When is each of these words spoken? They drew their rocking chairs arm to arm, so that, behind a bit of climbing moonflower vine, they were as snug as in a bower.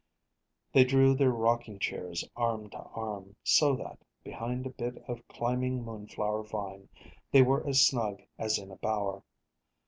They 0.73 0.83
drew 0.83 1.13
their 1.13 1.29
rocking 1.29 1.77
chairs 1.77 2.27
arm 2.35 2.71
to 2.71 2.79
arm, 2.79 3.35
so 3.43 3.75
that, 3.75 3.99
behind 4.23 4.65
a 4.65 4.71
bit 4.71 4.97
of 5.07 5.27
climbing 5.27 5.85
moonflower 5.85 6.41
vine, 6.41 6.89
they 7.31 7.43
were 7.43 7.63
as 7.67 7.85
snug 7.85 8.23
as 8.39 8.57
in 8.57 8.71
a 8.71 8.77
bower. 8.77 9.21